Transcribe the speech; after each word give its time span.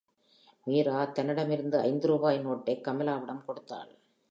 மீரா 0.67 1.05
தன்னிடமிருந்த 1.05 1.79
ஐந்து 1.81 2.07
ரூபாய் 2.07 2.39
நோட்டைக் 2.39 2.87
கமலாவிடம் 2.87 3.45
கொடுத்தாள். 3.45 3.91